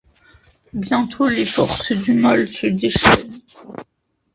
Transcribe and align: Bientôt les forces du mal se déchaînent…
Bientôt 0.73 1.27
les 1.27 1.45
forces 1.45 1.91
du 1.91 2.15
mal 2.15 2.49
se 2.49 2.65
déchaînent… 2.65 3.37